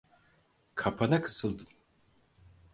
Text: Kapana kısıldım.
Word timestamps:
Kapana 0.75 1.21
kısıldım. 1.21 1.67